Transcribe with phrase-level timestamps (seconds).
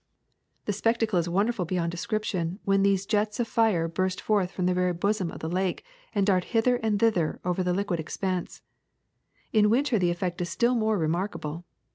[0.65, 4.19] The spectacle is wonderful beyond KEROSENE OIL 143 description when these jets of fire burst
[4.19, 5.85] forth from the very bosom of the lake
[6.15, 8.63] and dart hither and thither over the liquid expanse.
[9.53, 11.65] In winter the effect is still more remarkable.